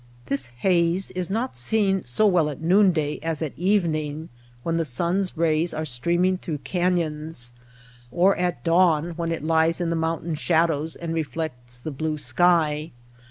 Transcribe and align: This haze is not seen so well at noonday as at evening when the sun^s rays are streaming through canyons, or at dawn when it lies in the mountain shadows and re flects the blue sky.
This 0.25 0.47
haze 0.47 1.11
is 1.11 1.29
not 1.29 1.55
seen 1.55 2.05
so 2.05 2.25
well 2.25 2.49
at 2.49 2.59
noonday 2.59 3.19
as 3.21 3.39
at 3.43 3.53
evening 3.55 4.29
when 4.63 4.77
the 4.77 4.83
sun^s 4.83 5.33
rays 5.35 5.75
are 5.75 5.85
streaming 5.85 6.39
through 6.39 6.57
canyons, 6.63 7.53
or 8.11 8.35
at 8.35 8.63
dawn 8.63 9.11
when 9.11 9.31
it 9.31 9.43
lies 9.43 9.79
in 9.79 9.91
the 9.91 9.95
mountain 9.95 10.33
shadows 10.33 10.95
and 10.95 11.13
re 11.13 11.23
flects 11.23 11.79
the 11.79 11.91
blue 11.91 12.17
sky. 12.17 12.89